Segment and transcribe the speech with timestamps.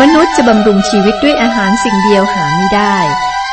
[0.00, 2.96] มนุษย์จะบำรุงชีวิตด้วยอาหารสิ่งเดียวหาไม่ได้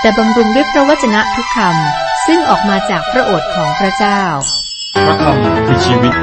[0.01, 4.21] แต่บำรุงด้วยพระวจนะทุกคำซึ่งออกมาจากพระโอษฐ์ของพระเจ้า
[5.05, 6.13] พระคำคือชีวิต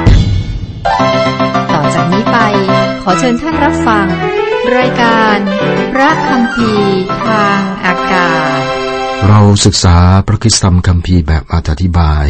[1.73, 2.39] ต่อจากนี้ไป
[3.03, 4.07] ขอเชิญท่านรับฟัง
[4.77, 5.39] รายการ
[5.93, 6.73] พระคำพี
[7.27, 8.61] ทางอากาศ
[9.29, 9.97] เราศึกษา
[10.27, 12.27] พระคริสตธรรมคัมภีร์แบบอธิบาย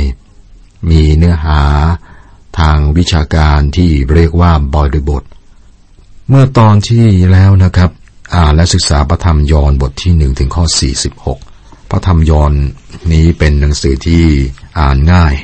[0.91, 1.63] มีเนื้อหา
[2.59, 5.23] ทางวิชาการที่เรียกว่าบริบท
[6.29, 7.91] เมื่อตอนที่แล้วนะครับ
[8.35, 10.65] อ่านและศึกษาพระธรรมยอห์นบทที่หนึ่งถึงข้อ
[11.29, 12.53] 46พระธรรมยอห์น
[13.13, 14.25] นี้เป็นหนังสือที่
[14.79, 15.35] อ่านง่าย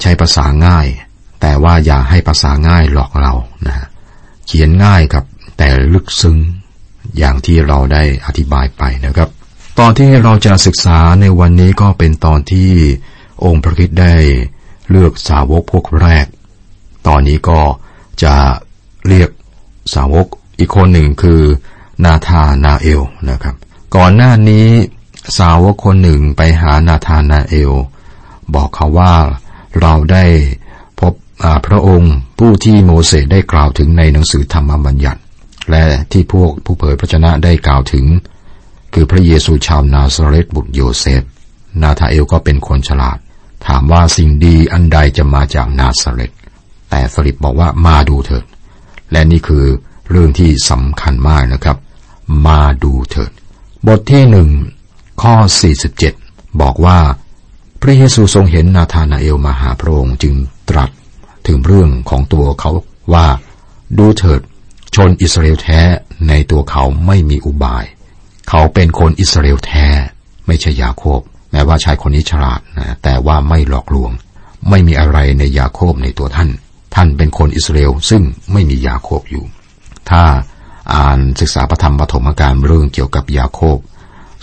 [0.00, 0.86] ใช้ภาษาง่าย
[1.40, 3.32] แต่ว่าอย่าให้ภาษาง่ายหลอกเรา
[3.66, 3.86] นะ
[4.46, 5.24] เขียนง่ายครับ
[5.58, 6.36] แต่ลึกซึ้ง
[7.18, 9.28] อย่างที่เราได้อธิบายไปนะครับ
[9.78, 12.70] ตอนที่เราจะศึกษาในวันนี้ก็เป็นตอนที่
[13.44, 14.14] องค์พระคริสต์ได้
[14.90, 16.26] เลือกสาวกพวกแรก
[17.06, 17.60] ตอนนี้ก็
[18.22, 18.34] จะ
[19.08, 19.30] เรียก
[19.94, 20.26] สาวก
[20.58, 21.40] อีกคนหนึ่งคือ
[22.04, 23.54] นาธานาเอลนะครับ
[23.96, 24.66] ก่อนหน้านี้
[25.38, 27.72] สาวกคนหนึ่งไปหานาธานาเอล
[28.54, 29.14] บอกเขาว่า
[29.80, 30.24] เราได้
[31.00, 31.12] พบ
[31.66, 35.20] พระองค์ผู้ที่โมเสสได้กล่าวถึงในหนังสือธรรมบัญญัติ
[35.70, 38.06] และที่พวกผู้เผยพระชนะได้กล่าวถึง
[38.94, 41.22] คือพระเยซูชาวนาซาเรตบุตรโยเซฟ
[41.82, 43.18] นาธาเอลก็เป็นคนฉลาด
[43.66, 46.32] ถามว่าสิ่งดีอันใดจะมาจากนาซาเรต
[46.90, 48.44] แต่ฟลิปบอกว่ามาดูเถิด
[49.12, 49.64] และนี่คือ
[50.10, 51.76] เรื่องที่สำคัญมากนะครับ
[52.46, 53.30] มาดูเถิด
[53.86, 54.48] บทที่หนึ่ง
[55.22, 55.34] ข้อ
[55.98, 56.98] 47 บอกว่า
[57.80, 60.34] พระเยซูทรงเห็นนาธานาเอลมาหาพระองค์จึง
[60.70, 60.90] ตรัส
[61.46, 62.70] ถึงเรื่องของตัวเขา
[63.12, 63.26] ว่า
[63.98, 64.40] ดูเถิด
[64.94, 65.80] ชนอิสราเอลแท้
[66.28, 67.84] ในตัวเขาไม่มีอุบาย
[68.48, 69.86] เขาเป็นคนอิสราเอลแท้
[70.46, 71.20] ไม่ใช่ยาโคบ
[71.52, 74.10] แม้ว่าชายคนนี้ฉลาดนะแต่ว่าไม่หลอกลวง
[74.68, 76.50] ไม่มีอะไรในยาโคบในตัวท่าน
[76.94, 78.22] ท่านเป็นคนอิสราเอลซึ่ง
[78.52, 79.44] ไม่มียาโคบอยู่
[80.10, 80.22] ถ้า
[80.94, 83.78] อ่านศึกษาพระธรรมปฐมกาลเรื่องเกี่ยวกับยาโคบ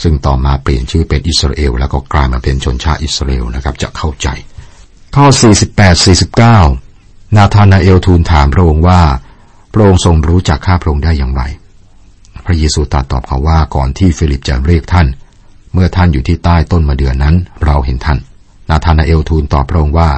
[0.03, 4.27] ซึ่งต่อมาเปลี่ยนชื่อเป็นอิสราเอล แล้วก็กลายมาเป็นชนชาติอิสราเอลนะครับจะเข้าใจ
[5.15, 5.25] ข้อ
[5.85, 6.05] 48
[6.55, 9.01] 49 นาธานาเอลทูลถามพระองค์ว่า
[9.73, 11.43] พระองค์ทรงรู้จักข้าพระองค์ได้อย่างไร
[12.45, 15.07] พระเยซูตรัสตอบเขาว่าก่อนที่ฟิลิปจะเรียกท่าน
[15.73, 17.35] เมื่อท่านอยู่ที่ใต้ต้นมะเดื่อนั้น
[17.65, 18.19] เราเห็นท่าน
[18.69, 20.09] นาธานาเอลทูลตอบพระองค์ว่า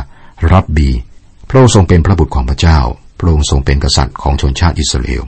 [0.51, 0.89] รับบี
[1.53, 2.79] พระองค์ทรงเป็นพระบุตรของพระเจ้า
[3.19, 5.23] พระองค์ทรงเป็นกษัตริย์ของชนชาติอิสราเอล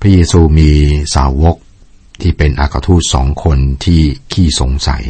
[0.00, 0.70] พระเยซูมี
[1.14, 1.56] สาวก
[2.20, 4.00] ที่เป็นอัครทูตสองคนที่
[4.32, 5.04] ขี้สงสัย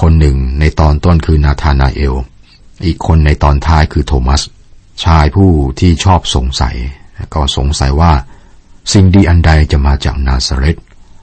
[0.00, 2.14] คนหนึ่งในตอนต้นคือนาธานาเอล
[2.84, 4.42] อีกคนในตอนท้ายคือโทมัส
[5.04, 6.76] ชายผู้ที่ชอบสงสัย
[7.34, 8.12] ก็สงสัยว่า
[8.92, 10.76] สิ่งดีอันใดจะมาจากนาซาเรต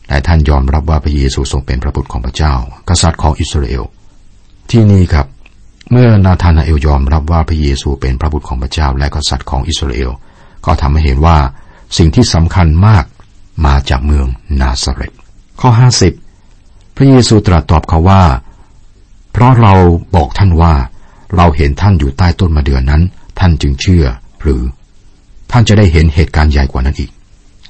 [0.08, 2.54] แต่ท่านยอมรับว่าพระเยซูทรงเป็นพระบุตรของพระเจ้า
[2.90, 3.84] กษัตริย์ของอิสราเอล
[4.72, 5.28] ที่นี่ครับ
[5.92, 10.12] เมื่อนาธานาเอลยอมรับว่าพระเยซูเป็นพระบุตรของพระเจ้าและกษัตริย์ของอิสราเอล
[10.66, 11.38] ก็ทำให้เห็นว่า
[11.98, 13.06] สิ่งที่สำคัญมาก
[13.66, 14.26] มาจากเมือง
[14.62, 15.14] นาซาเรต
[15.62, 15.70] ข้อ
[16.34, 18.24] 50 พระเยซูตรัสตอบเขาว่า
[19.32, 19.74] เพราะเรา
[20.16, 20.74] บอกท่านว่า
[21.36, 23.02] เราเห็นท่านอยู่ใต้ต้นมะเดื่อนั้น
[23.40, 24.06] ท่านจึงเชื่อ
[24.42, 24.62] หรือ
[25.52, 27.12] ท่านจะได้เห็นเหตุการณ์ใหญ่กว่านั้นอีก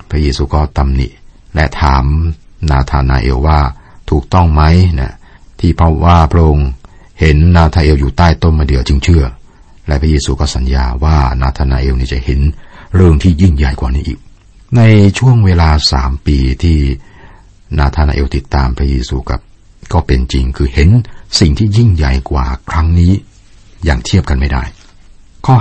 [0.09, 1.07] พระเยซูก็ตำหนิ
[1.55, 2.03] และถาม
[2.69, 3.59] นาธานาเอลว่า
[4.09, 4.61] ถูกต้องไหม
[4.99, 5.13] นะ
[5.59, 6.69] ที่พระว่าพระองค์
[7.19, 9.23] เห็นนาธาเอลอยู่ใต้ต้นมะเดื่อจึงเชื่อ
[9.87, 12.39] และพระเยซูก็สัญญาว่านาธานาเอลนี่จะเห็น
[12.95, 14.19] เรื่องที่ยิ่งใหญ่กว่านี้อีก
[14.77, 14.81] ใน
[15.19, 16.79] ช่วงเวลาสามปีที่
[17.79, 19.39] นาธานาเอลติดตามพระเยซูกับ
[19.93, 20.89] ก็เป็นจริงคือเห็น
[21.39, 23.13] สิ่งที่ยิ่งใหญ่กว่าครั้งนี้
[23.85, 24.63] อย่างเทียบกันไม่ได้
[25.45, 25.55] ข้อ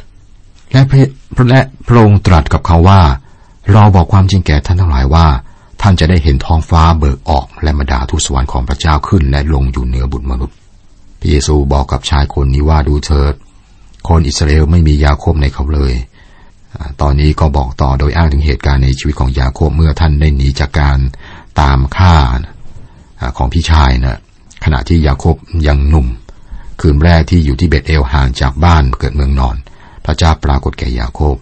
[0.00, 1.08] 51และพระ
[1.50, 3.00] และพระองค์ตรัสกับเขาว่า
[3.72, 5.26] เราบอกความจริงแก่ท่านทั้งหลายว่า
[5.82, 10.57] ท่านจะได้เห็นท้องฟ้าเบิกออกและบรรดาทูตสวรรค์ของพระเจ้าขึ้นและลงอยู่เหนือบุตรมนุษย์
[11.20, 13.34] พระเยซูบอกกับชายคนนี้ว่าดูเถิด
[14.08, 15.94] คนอิสราเอลไม่มียาโคบในเขาเลย
[17.00, 20.98] ตอนนี้ก็บอกต่อโดยอ้างถึงเหตุการณ์ในชีวิตของยาโคบเมื่อท่านได้หนีจากการ
[21.60, 22.14] ตามฆ่า
[23.36, 24.18] ของพี่ชายนะ
[24.64, 25.36] ขณะที่ยาโคบ
[25.66, 26.06] ยังหนุ่ม
[26.80, 29.56] คืนแรกที่อยู่ที่เบตเอลห่างจากบ้านเกิดเมืองนอน
[30.04, 31.34] พระเจ้าปรากฏแก่ยาโคบ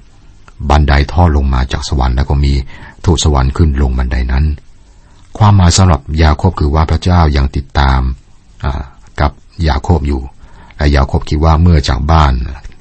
[0.70, 2.52] บันไดท่อลงมาจากสวรรค์แล้วก็มี
[3.04, 4.44] ทูตสวรรค์ขึ้นลงบันไดนั้น
[5.38, 8.00] ความหมายสำหรับยาโคบคือว่าพระเจ้ายังติดตาม
[9.68, 10.20] ยาโคบอยู่
[10.76, 12.32] และยาโคบคิดว่าเมื่อจากบ้าน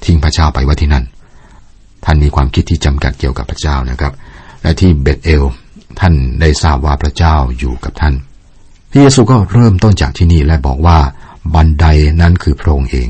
[0.04, 1.04] ทิ้งพระเจ้าไปไว้ที่นั่น
[2.04, 4.12] ท่านมีความคิดที่จำกัดเกี่ยวกับพระเจ้านะครับ
[4.62, 5.44] และที่เบตเอล
[6.00, 8.14] ท่านได้ทราบว่าพระเจ้าอยู่กับท่าน
[8.90, 10.98] พระเยซูก็เริ่มต้นจากที่นี่และบอกว่า
[11.54, 11.86] บันได
[12.20, 13.08] นั้นคือพระองค์เอง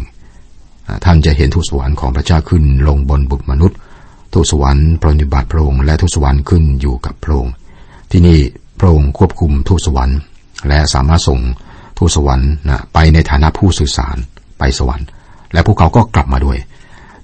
[1.05, 3.79] ท่านจะเห็นทูตสวรรค์ของพระเจ้าขึ้นลงบนบุตรมนุษย์
[4.33, 7.55] ทูตสวรรค์ปรนิบัติพระองค์และทูตสวรรค์ขึ้นอยู่กับพระองค์
[8.11, 8.39] ที่นี่
[8.79, 10.19] พระองค์ควบคุมทูตสวรรค์
[10.69, 11.41] และสามารถส่ง
[11.99, 14.17] ทูตสวรรค์นะไปในฐานะผู้สื่อสาร
[14.59, 15.07] ไปสวรรค์
[15.53, 16.59] และพวกเขาก็กลับมาด้วย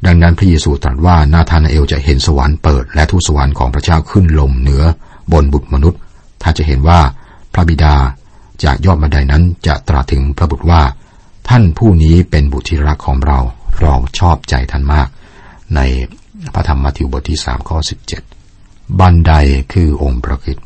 [0.07, 4.83] ดังนั้นพระเยซูตรัสว่านาธานาเอลจะเห็นสวรรค์เปิด และทูตสวรรค์ของพระเจ้าขึ้นลงเหนือ
[5.33, 6.01] บนบุตรมนุษย์
[6.43, 7.01] ถ้านจะเห็นว่า
[7.53, 7.95] พระบิดา
[8.65, 10.83] จากยอดบันไดนั้นจะตรัสถึงพระบุตรว่า
[11.49, 13.39] ท่านผู้นี้เป็นบุตรที่รักของเรา
[13.81, 15.09] เราชอบใจท่านมาก
[15.75, 15.81] ใน
[16.55, 18.23] พระธรรมมัทธิวบทที่สามข้อสิบเจ็ด
[19.01, 19.33] บันได
[19.73, 20.59] คือองค์พระคิด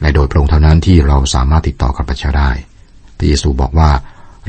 [0.00, 2.50] และโดยพระองค์เท่านั้นที่เราสามารถติดต่อกับพระเจ้าได้
[3.18, 3.90] พระเยซูบอกว่า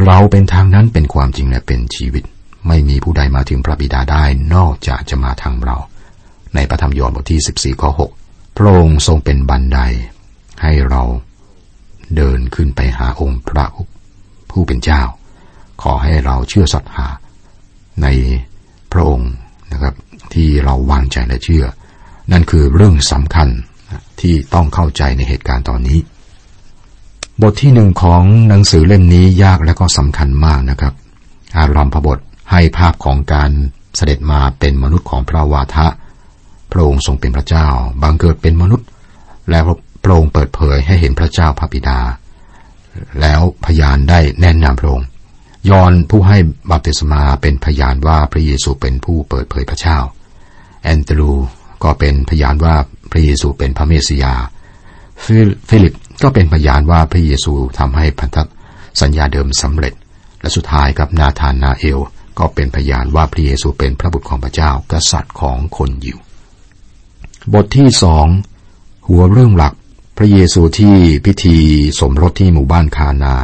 [0.06, 2.24] เราเป็นทางนั้นเป็นความจริงและเป็นชีวิต
[2.68, 4.24] ไม่มีผู้ใดมาถึงพระบิดาได้
[4.56, 5.77] นอกจากจะมาทางเรา
[6.56, 7.89] ในพระธรรมยอห์นบทที่ 14ข้อ
[8.24, 9.80] 6พระองค์ทรงเป็นบันได
[10.62, 11.04] ให้เรา
[12.16, 13.66] เดินขึ้นไปหาองค์พระ
[14.51, 15.01] ผู้เป็นเจ้า
[15.81, 17.07] ขอให้เราเชื่อศรัทธา
[18.01, 18.07] ใน
[18.92, 19.31] พระองค์
[19.71, 19.95] นะครับ
[20.33, 21.66] ที่เราวางใจและเชื่อ
[22.31, 23.50] นั่นคือเรื่องสำคัญ
[24.21, 26.00] ที่ต้องเข้าใจในเหตุการณ์ตอนนี้
[27.44, 30.94] บทที่หนึ่งของหนังสือเล่มนี้ยากและก็สำคัญมากนะครับ
[31.58, 32.20] อารัมพบท
[32.52, 33.52] ให้ภาพของการ
[33.96, 35.88] เสด็จมาเป็นมนุษย์ของพระวาทะ
[36.72, 37.68] พระองค์ทรงเป็นพระเจ้า
[38.02, 38.88] บังเกิดเป็นมนุษย์
[39.50, 39.64] แล้ว
[40.04, 42.00] พระองค์เปิดเผยให้เห็นพระเจ้าพระบิดา
[43.22, 45.08] แล้วพยานได้แน่นำพระองค์
[45.70, 46.38] ยอนผู้ให้
[46.72, 49.98] บัพติศมาเป็นพยานว่าพระเยซูเป็นผู้เปิดเผยพระเจ้า
[50.84, 51.32] แอนตรู
[51.84, 52.76] ก็เป็นพยานว่า
[53.12, 54.34] พระเยซูเป็นพระเมสสิยา
[55.25, 55.94] ฟิลิป
[56.24, 58.38] ก็เป็นพยานว่าพระเยซูทำให้พันธ
[59.01, 59.94] สัญญาเดิมสำเร็จ
[60.42, 62.00] และสุดท้ายกับนาธานนาเอล
[62.39, 66.18] ก็เป็นพยานว่าพระเยซูเป็นพระบุตรของพระเจ้ากษัตริย์ของคนยิว
[67.54, 68.27] บทที่สอง
[69.07, 69.74] หัวเรื่องหลัก
[70.18, 70.95] พระเยซูที่
[71.25, 71.57] พิธี
[72.00, 73.36] สมรสที่หมู่บ้านคานา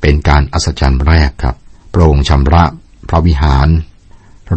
[0.00, 1.56] เป็นการอัศจรรย์แรกครับ
[1.92, 2.64] พระองค์ชำระ
[3.08, 3.68] พระวิหาร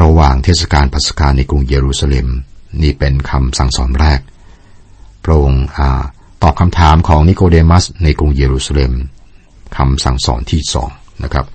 [0.01, 2.27] ระหว่างเทศกาลปัสกาในกรุงเยรูซาเล็ม
[2.81, 4.19] นี่เป็นคำสั่งสอนแรก
[5.23, 5.65] พระองค์
[6.41, 8.91] ตอบคำถามของนิโคเดมัสในกรุงเยรูซาเล็ม
[9.77, 10.89] คำสั่งสอนที่สอง
[11.23, 11.45] นะครับ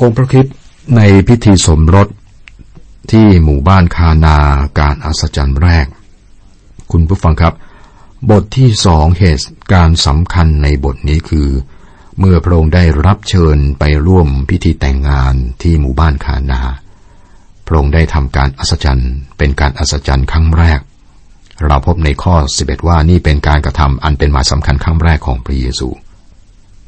[0.00, 0.46] องค์พระคิด
[0.96, 2.08] ในพิธีสมรส
[3.10, 4.36] ที่หมู่บ้านคานา
[4.78, 5.86] การอัศจรรย์แรก
[6.92, 7.54] คุณผู้ฟังครับ
[8.30, 11.48] บทที่สองเหตุการสำคัญในบทนี้คือ
[12.18, 16.60] เมื่อพระองค์ได้รับเชิญไปร่วมพิธีแต่งงานที่หมู่บ้านคานา
[17.66, 20.80] พระองค์ได้ทำการอัศจรรย์เป็นการอัศจรรย์ครั้งแรก
[21.66, 25.88] เราพบในข้อ 11 ว่านี่เป็นการกระทำอันเป็นหมายสำคัญครั้งแรกของพระเยซู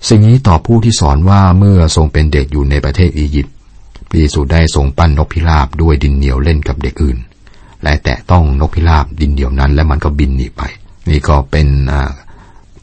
[0.09, 3.55] สิ่งนี้ต่อผู้ที่สอนว่าเมื่อทรงเป็นเด็กอยู่ในประเทศอียิปต์
[4.09, 7.19] พระเยซูได้ทรงปั้นนกพิราบด้วยดินเหนียวเล่นกับเด็กอื่น
[7.83, 10.63] และแตะต้องนกพิราบดินเดียวนั้น และมันก็บินหนีไป
[11.09, 11.67] นี่ก็เป็น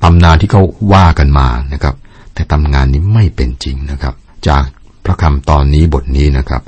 [0.03, 0.63] ตำนานที่เขา
[0.93, 1.95] ว่ากันมานะครับ
[2.33, 4.15] แต่ตำนานนี้ไม่เป็นจริงนะครับ
[4.47, 4.63] จาก
[5.05, 6.61] พระคำตอนนี้บทนี้นะครับ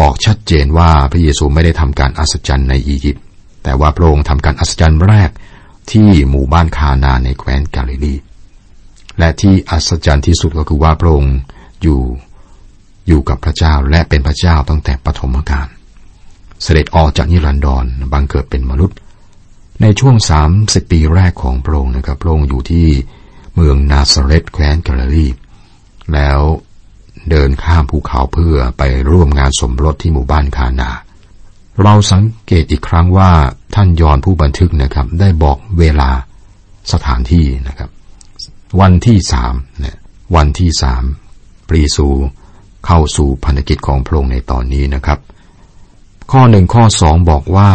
[0.00, 3.24] บอกชัดเจนว่าพระเยซูไม่ได้ทำการอัศจรรย์ในอียิปต์
[3.62, 5.30] แต่ว่าพระองค์ทำการอัศจรรย์แรก
[5.92, 8.14] ที่หมู่บ้านคานาในแคว้นกาลิลี
[9.18, 11.36] และที่อัศจรรย์ที่สุดก็คือว่าพระองค์
[11.82, 12.00] อยู่
[13.08, 15.68] อยู่กับพระเจ้าและเป็นพระเจ้าตั้งแต่ปฐมกาล
[16.62, 18.96] เสด็จออกจากนิรันดรบังเกิดเป็นมนุษย์
[19.82, 22.86] ในช่วงสามสิบปีแรกของพระองค์นะครับพระองค์อยู่ที่
[23.54, 25.26] เมืองนาซาเรตแคว้นกาลิลี
[26.14, 26.40] แล้ว
[27.30, 30.90] เดินข้ามภูเขาเพื่อไปร่วมงานสมรสที่หมู่บ้านคานา
[31.82, 33.30] เราสังเกตอีกครั้งว่า
[33.74, 36.10] ท่านยอนผู้บันทึกนะครับ ได้บอกเวลา
[36.92, 37.90] สถานที่นะครับ
[38.80, 39.96] วันที่สามเนี่ย
[40.36, 41.02] วันที่สาม
[41.68, 42.08] ปรีสู
[42.86, 45.18] เข้าสู่พันธกิจของพระองค์ในตอนนี้นะครับ
[46.32, 47.70] ข้อหนึ่งข้อสองบอกว่า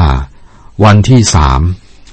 [0.86, 1.62] วันที่สาม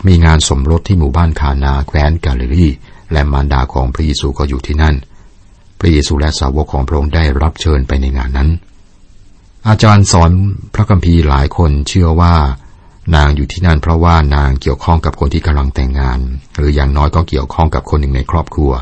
[0.06, 2.68] มีงานสมรสที่หมู่บ้านคานาแคว้นกาลิลี
[3.12, 4.94] และมารดาของพระเยซูก็อยู่ที่นั่น
[5.78, 8.50] พระเยซูและสาวกของพระองค์ได้รับเชิญไปในงานนั้น
[9.68, 10.30] อาจารย์สอน
[10.74, 12.34] พระคัมภีร์หลายคนเชื่อว่า
[13.14, 16.18] นางอยู่ที่นั่นเพราะว่านางเกี่ยวข้องกับคนที่กำลังแต่งงาน
[16.56, 18.72] หรืออย่างน้อยก็เกี่ยวข้องกับคนหนึ่งในครอบครัว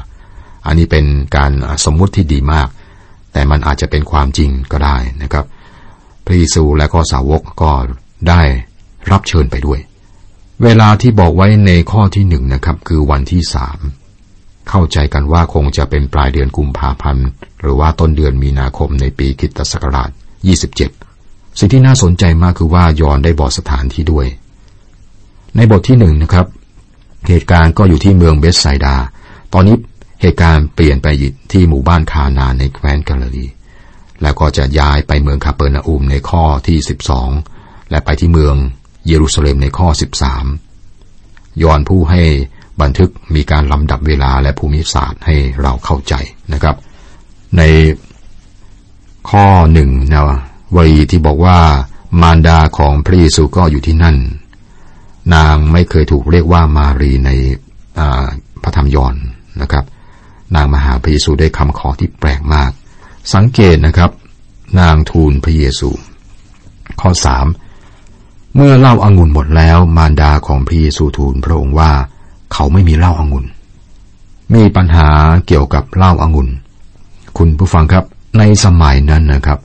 [0.66, 1.04] อันนี้เป็น
[1.36, 1.52] การ
[1.84, 2.68] สมมุติที่ดีมาก
[3.32, 5.44] แต่มันอาจจะเป็นความจริงก็ได้นะครับ
[6.24, 7.72] พระเยซูและก็สาวกก็
[8.28, 8.42] ได้
[9.10, 9.80] รับเชิญไปด้วย
[10.64, 13.78] เวลาที่บอกไว้ในข้อที่หนึ่งนะครับ คือวันที่สาม
[14.68, 17.26] เข้าใจกันว่าคงจะเป็นปลายเดือนกุมภาพันธ์
[17.60, 20.10] หรือว่าต้นเดือนมีนาคมในปีคิตศักราช
[20.48, 24.26] 27 สิ่งที่น่าสนใจมากคือว่ายอนได้บอกสถานที่ด้วย
[25.56, 26.46] ในบทที่หนึ่งนะครับ
[27.28, 28.94] เหตุการณ์ก็อยู่ที่เมืองเบสไซดา
[29.52, 29.76] ตอนนี้
[30.22, 31.06] เหตุการณ์เปลี่ยนไป
[31.52, 33.46] ที่หมู่บ้านคานานในแคว้นกาลลี
[34.22, 36.78] แล้วก็จะย้ายไปเมืองคาเปอร์นาอุมในข้อที่
[37.34, 38.54] 12 และไปที่เมือง
[39.06, 39.88] เยรูซาเล็มในข้อ
[40.76, 42.22] 13 ยอนผู้ให้
[42.82, 46.14] บันทึกมีการลำดับเวลาและภูมิศาสตร์ให้เราเข้าใจ
[46.52, 46.76] นะครับ
[47.56, 47.62] ใน
[49.28, 50.22] ข้อหนึ่งนะ
[50.76, 51.58] วรีที่บอกว่า
[52.20, 54.16] มารดาของพระเยซูก็อยู่ที่นั่น
[55.34, 57.30] นางไม่เคยถูกเรียกว่ามารีใน
[58.62, 59.14] พระธรรมยอน
[59.60, 59.84] นะครับ
[60.54, 62.70] นางมาหาพระเยซูได้คำขอที่แปลกมาก
[63.34, 64.10] สังเกตนะครับ
[64.80, 65.90] นางทูลพระเยซู
[67.00, 67.46] ข้อสาม
[68.54, 71.90] เมื่อเล่าอางุ่นหมดแล้ว มารดาของพระเยซูทูลพระองค์ว่า
[72.52, 73.44] เขาไม่มีเหล้าอางุ่น
[74.54, 75.08] มีปัญหา
[75.46, 76.48] เกี่ยวกับเหล้าอางุ่น
[77.38, 78.04] คุณผู้ฟังครับ
[78.38, 79.58] ในสมัยนั้นนะครับ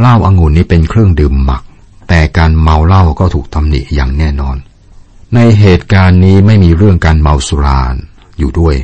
[0.00, 1.62] เหล้าอางุ่นนี้เป็นเครื่องดื่มหมัก
[2.08, 4.56] แต่การเมาเหล้าก็ถูกตำหนิอย่างแน่นอน
[5.34, 7.94] ในเหตุการณ์นี้ไม่มีเรื่องการเมาสุราน
[8.38, 8.76] อยู่ด้วย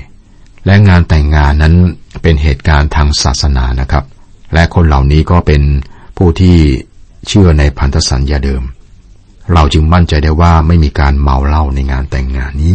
[0.66, 1.74] และงานแต่งงานนั้น
[2.22, 4.04] เป็นเหตุการณ์ทางศาสนานะครับ
[4.54, 5.62] และคนเหล่านี้ก็เป็น
[6.16, 6.56] ผู้ที่
[7.28, 8.62] เชื่อในพันธสัญญาเดิม
[9.52, 12.74] เราจึงมั่นใจได้ว่าไม่มีการเมาเหล้าในงานแต่งงานนี้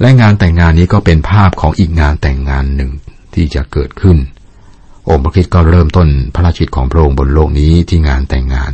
[0.00, 2.90] และงานแต่งงานนี้ก็เป็นภาพของอีกงานแต่งงานหนึ่ง
[3.34, 4.16] ที่จะเกิดขึ้น
[5.08, 8.72] องค์พระคิดก็เริ่มต้นพระราชิตของพระองค์บนโลกนี้ที่งานแต่งงาน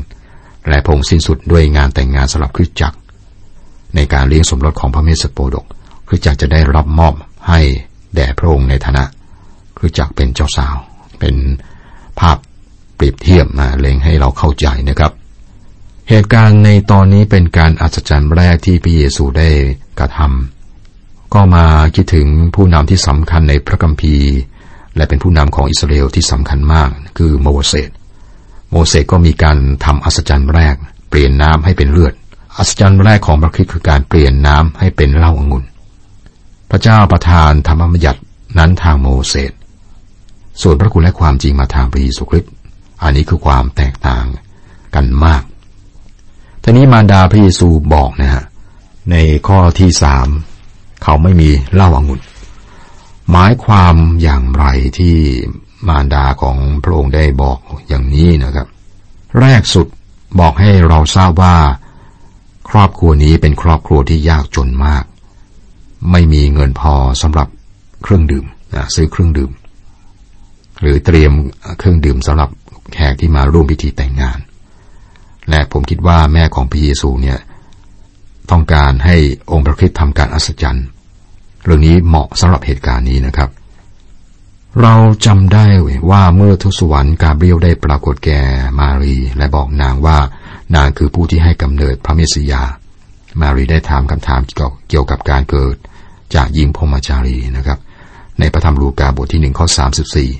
[0.68, 2.98] และพระองค์สิ้นสุดด้วยงานแต่งงานสำหรับคริสตจักร
[3.94, 5.66] ในการเลี้ยงสมรสของพระเมสสโปดก
[6.08, 7.14] คริสตจักรจะได้รับมอบ
[7.48, 7.60] ให้
[8.14, 9.04] แด่พระองค์ในฐานะ
[9.78, 10.76] คริสตจักรเป็นเจ้าสาว
[11.18, 11.34] เป็น
[12.20, 12.36] ภาพ
[12.96, 15.12] เปรียบเทียบมาเล็งให้เราเข้าใจนะครับ
[16.08, 19.50] เหตุการณ์ในตอนนี้เป็นการอัศจรรย์แรกที่พระเยซูได้
[19.98, 24.28] กระทำก็มาคิดถึงผู้นำที่สำคัญในพระคัมภีร์
[24.96, 27.90] และเป็นผู้นำของอิสราเอลที่สำคัญมาก คือโมเสส
[28.70, 30.76] โมเสสก็มีการทำอัศจรรย์แรก
[31.08, 32.14] เปลี่ยนน้ำให้เป็นเลือด
[32.56, 35.64] อัศจรรย์แรกของพระคริสต์คือการเปลี่ยนน้ำให้เป็นเหล้าองุ่น
[36.70, 38.20] พระเจ้าประทานธรรมบัญญัติ
[38.58, 39.52] นั้นทางโมเสส
[40.62, 42.52] ส่วนพระคุณและความจริงมาทางพระเยซูคริสต์
[43.02, 44.26] อันนี้คือความแตกต่าง
[44.94, 45.42] กันมาก
[46.62, 48.44] ทีนี้มารดาพระเยซูบอกนะฮะ
[49.10, 49.16] ใน
[49.46, 50.28] ข้อที่สาม
[51.02, 52.20] เขาไม่มีเหล้าอางุ่น
[53.30, 54.64] หมายความอย่างไร
[54.98, 55.16] ที่
[55.88, 57.58] มารดาของพระองค์ได้บอก
[57.88, 58.66] อย่างนี้นะครับ
[59.40, 59.86] แรกสุด
[60.40, 61.56] บอกให้เราทราบว่า
[62.70, 65.04] ครอบครัวนี้เป็นครอบครัวที่ยากจนมาก
[66.10, 67.48] ไม่มีเงินพอสำหรับ
[68.02, 68.44] เครื่องดื่ม
[68.74, 69.50] นะซื้อเครื่องดื่ม
[70.80, 71.32] หรือเตรียม
[71.78, 72.50] เครื่องดื่มสำหรับ
[72.92, 74.38] แขกที่มาร่วมพิธีแต่งงาน
[75.50, 77.38] และผมคิดว่าแม่ของพระเยซูเนี่ย
[78.50, 79.16] ต้องการให้
[79.52, 80.86] องค์พระคริสต์ทำการอัศจรรย์
[81.64, 83.50] เรื่องนี้เหมาะสำหรับเหตุการณ์นี้นะครับ
[84.82, 84.94] เรา
[85.26, 85.66] จำได้
[86.10, 88.40] ว่าเมื่อทูตสวรรค์กาเบรียลได้ปรากฏแก่
[88.78, 90.18] มารีและบอกนางว่า
[90.74, 92.62] นางคือผู้ที่ให้กำเนิดพระเมสสิยา
[93.40, 94.40] มารีได้ถามคำถาม
[94.88, 95.76] เกี่ยวกับการเกิด
[96.34, 97.78] จากยิงพมจารีนะครับ
[98.38, 100.30] ในพระธรรมลูกาบทที่หนึ่งข้อสามสิบสี่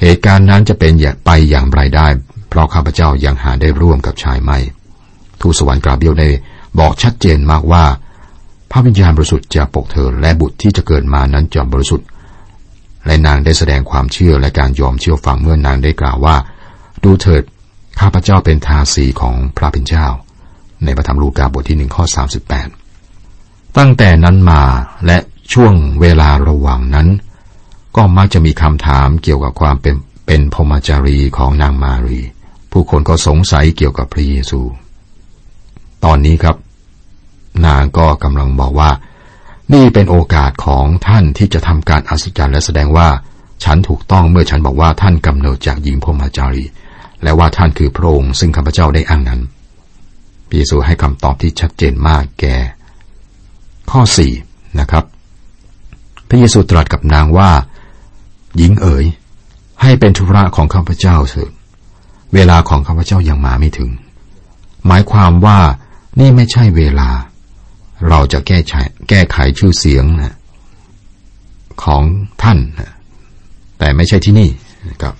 [0.00, 0.92] เหตุการณ์นั้นจะเป็น
[1.24, 2.06] ไปอย่างไรได้
[2.48, 4.58] เพราะข้าพเจ้ายังหาได้ร่วมกับชายไม่
[5.40, 6.28] ทูตสวรรค์กราเบียวได้
[6.78, 7.84] บอกชัดเจนมากว่า
[8.70, 12.06] พระวิญญาณบริสุทธิ์จะปกเธอและบุตรที่จะเกิดมานั้นจะบริสุทธิ์
[13.06, 16.36] และนางได้แสดงความเชื่อและการยอมเชื่อฟังเมื่อนางได้กล่าวว่า
[17.04, 17.42] ดูเถิด
[18.00, 20.06] ข้าพเจ้าเป็นทาสีของพระพิญเจ้า
[20.84, 22.68] ในพระธรรมลูกาบทที่หนึ่งข้อสาสิบแปด
[23.78, 24.62] ตั้งแต่นั้นมา
[25.06, 25.18] และ
[25.52, 27.08] ช่วงเวลาระหว่างนั้น
[27.96, 29.94] ก็มักจะมีคำถามเกี่ยวกับความเป็น
[30.26, 32.20] เป็นพมจารีของนางมารี
[32.72, 34.60] ผู้คนก็สงสัยเกี่ยวกับพระเยซู
[36.04, 36.56] ตอนนี้ครับ
[37.66, 38.90] นางก็กำลังบอกว่า
[39.72, 43.08] นี่เป็นโอกาสของท่านที่จะทำการอัศจรรย์และแสดงว่า
[43.64, 46.64] ฉันถูกต้องเมื่อฉันบอกว่าท่านกำเนิดจากหญิงพมจารี
[47.22, 49.40] และว่าท่านคือพระองค์ซึ่งข้าพเจ้าได้อ้างนั้น
[50.48, 52.56] พระเยซูให้คำตอบที่ชัดเจนมากแก่
[53.90, 54.32] ข้อสี่
[54.80, 55.04] นะครับ
[56.28, 57.50] พระเยซูตรัสกับนางว่า
[58.56, 59.04] หญิงเอ๋ย
[59.82, 61.50] ให้เป็นธุระของข้าพเจ้าเถิด
[62.34, 63.90] เวลาของข้าพเจ้ายังมาไม่ถึง
[64.86, 65.58] หมายความว่า
[66.18, 67.08] นี่ไม่ใช่เวลา
[68.08, 68.74] เราจะแก้ไข
[69.08, 70.36] แก้ไขชื่อเสียงนะ
[71.84, 72.02] ของ
[72.42, 72.92] ท่านนะ
[73.78, 74.48] แต่ไม่ใช่ที่นี่
[74.88, 75.14] นะครับ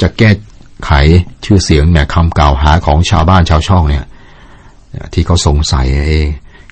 [0.00, 0.30] จะแก้
[0.84, 0.90] ไข
[1.44, 4.04] ชื่อเสียงเนี่ยคำกล่าวหาของชาวบ้านชาวช่องเนี่ย
[5.12, 6.12] ที่เขาสงสัยเอ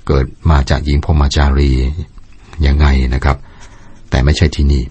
[0.06, 1.72] เกิดมาจากหญิงพมจารี
[2.66, 3.36] ยังไงนะครับ
[4.10, 4.82] แต่ไม่ใช่ที่นี่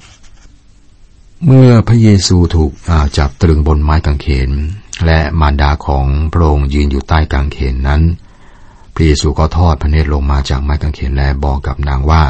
[1.46, 2.72] เมื่อพระเยซูถูก
[3.18, 4.52] จับตรึงบนไม้กางเขน
[5.06, 8.02] และมารดาของพระองค์ยืนอยู่ใต้กางเขนนั้น
[8.96, 12.24] พระเยซูก็ทอดพระเนตรลงมาจากไม้กางเขนและบอกกับนางว่า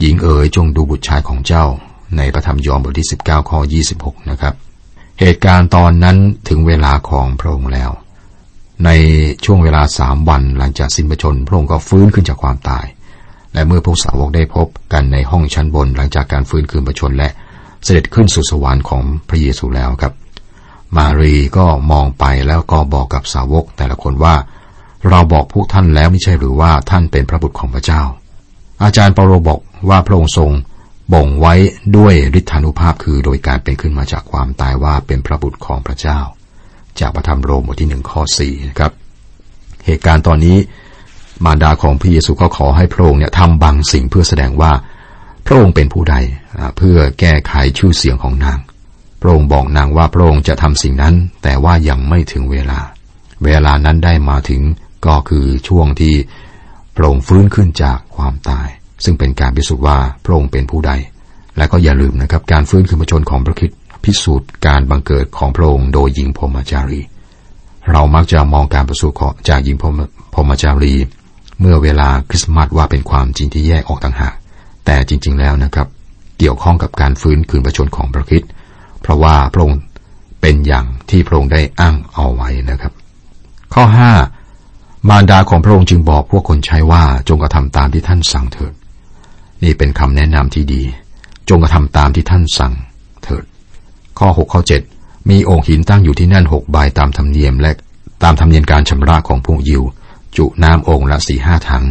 [0.00, 1.64] หญิงเอ๋ยจงดูบุตรชายของเจ้า
[2.16, 3.58] ในพระธรรมยอห์นบทที่ 19 ข้อ
[3.94, 4.54] 26 นะครับ
[5.20, 6.16] เหตุการณ์ตอนนั้น
[6.48, 7.90] ถึงเวลาของพระองค์แล้ว
[8.84, 8.90] ใน
[9.44, 12.86] ช่วงเวลาสามวันหลังจากสิ้นพระชนพระองค์ก็ฟื้นขึ้นจากความตาย
[13.52, 17.28] และเมื่อพวกสาวกได้พบกันในห้องชั้นบนหลังจากการฟื้นคืนพระชนและ
[17.84, 20.14] เสด็จขึ้นสู่สวรรค์ของพระเยซูแล้วครับ
[20.96, 24.34] มารีก็มองไปแล้วก็บอกกับสาวกแต่ละคนว่า
[25.10, 28.02] เราบอกพวกท่านแล้วไม่ใช่หรือว่าท่านเป็นพระบุตรของพระเจ้า
[28.82, 30.50] อาจารย์เปาโลบอกว่าพระองค์ทรง
[31.14, 31.54] บ่งไว้
[31.96, 36.18] ด้วยฤทธานุภาพคือโดยการเป็นขึ้นมาจากความตายว่าเป็นพระบุตรของพระเจ้า
[37.00, 38.92] จากพระธรรมโรมบทที่หนึ่งข้อสี่นะครับ
[39.86, 40.56] เหตุการณ์ตอนนี้
[41.44, 44.72] มารดาของพระเยซูก็ขอให้พระองค์เนี่ยทำบางสิ่งเพื่อแสดงว่า
[45.46, 46.16] พระองค์เป็นผู้ใด
[46.76, 48.58] เพื่อแก้ไขชื่อเสียงของนาง
[49.20, 52.80] พระองค์บอกนางว่าพระองค์จะทำสิ่งนั้น แต่ว่ายังไม่ถึงเวลา
[53.44, 54.62] เวลานั้นได้มาถึง
[55.06, 56.14] ก็คือช่วงที่
[56.96, 58.68] พระองค์ฟื้นขึ้นจากความตาย
[59.04, 60.92] ซึ่งเป็นการพิสูจน์ว่าพระองค์เป็นผู้ใด
[61.56, 63.70] และก็อย่าลืมนะครับการฟื้นคืนพระชนของพระคิด
[64.04, 67.00] พิสูจน์การบังเกิดของพระองค์โดยหญิงพรมจารี
[67.90, 69.14] เรามักจะมองการประสูติ
[69.48, 69.84] จากหญิงพ
[70.36, 70.94] รหมจารี
[71.60, 74.34] เมื่อเวลาคริสต์มาสว่าเป็นความจริงที่แยกออกต่างหาก
[74.84, 75.88] แต่จริง ๆ แล้วนะครับ
[76.38, 78.42] เกี่ยวข้องกับการฟื้นคืนพระชนของพระคิด
[79.00, 79.80] เพราะว่าพระองค์
[80.40, 82.92] เป็นอย่างที่พระองค์ได้อ้างเอาไว้นะครับ
[83.74, 84.12] ข้อห้า
[85.08, 88.72] มารดาของพระองค์จึงบอกพวกคนใช้ว่าจงกระทำตามที่ท่านสั่งเถิด
[89.62, 90.82] นี่เป็นคำแนะนำที่ดี
[91.48, 92.72] จงกระทำตามที่ท่านสั่ง
[93.24, 93.44] เถิด
[94.18, 94.82] ข้อหกข้อเจ็ด
[95.30, 97.70] มีองค์หินตั้งอยู่ที่นั่นหกใบตามธรรมเนียมและ
[98.22, 99.82] ตามธรรมเนียมการชำระของพวกยิว
[100.36, 101.84] จุน้ำองค์ละสี่ห้าถัง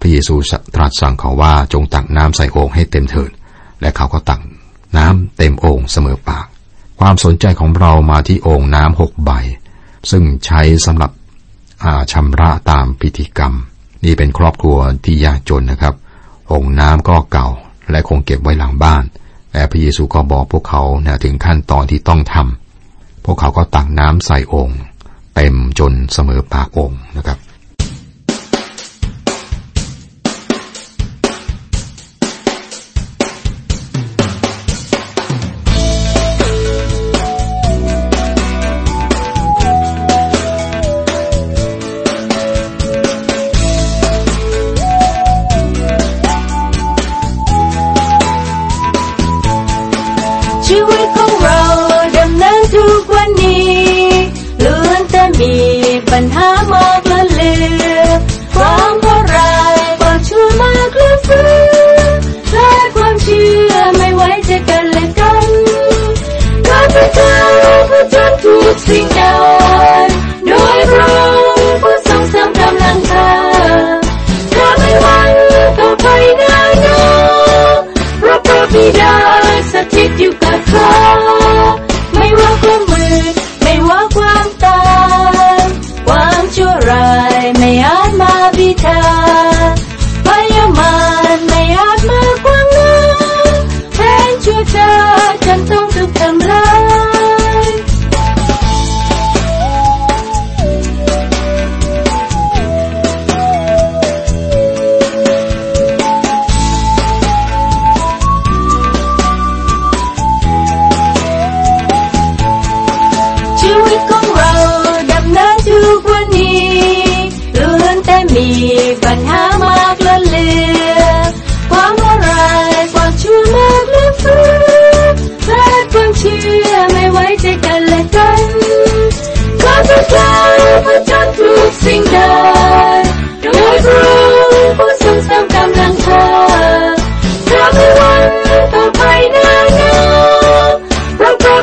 [0.00, 0.34] พระเยซู
[0.74, 3.30] ตรัสสั่งเขาว่าจงตักน้ำใส่องค์ให้เต็มเถิด
[3.80, 4.40] และเขาก็ตัก
[4.96, 6.46] น้ำเต็มองค์เสมอปาก
[7.00, 9.30] ความสนใจของเรามาที่องค์น้ำหกใบ
[10.10, 11.10] ซึ่งใช้สำหรับ
[12.12, 13.54] ชำระตามพิธีกรรม
[14.04, 15.94] นี่เป็นครอบครัวที่ยากจนนะครับ
[16.52, 17.48] องน้ำก็เก่า
[17.90, 19.04] และคงเก็บไว้หลังบ้าน
[19.52, 24.78] แต่พระเยซูก็บอกพวกเขานะถึงขั้นตอนที่ต้องทำพวกเขาก็ตักน้ำใส่องค์
[25.34, 27.38] เต็มจนเสมอปากองค์นะครับ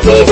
[0.04, 0.31] Happy